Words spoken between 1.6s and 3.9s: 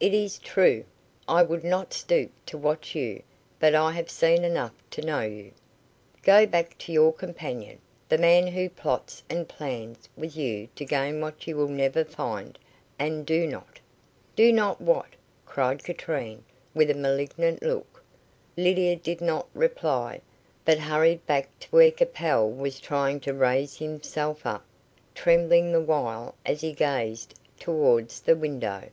not stoop to watch you, but